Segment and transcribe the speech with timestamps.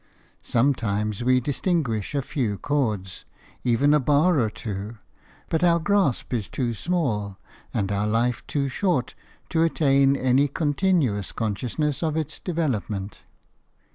[0.41, 3.23] Sometimes we distinguish a few chords,
[3.63, 4.97] even a bar or two;
[5.47, 7.37] but our grasp is too small
[7.71, 9.13] and our life too short
[9.49, 13.21] to attain any continuous consciousness of its development.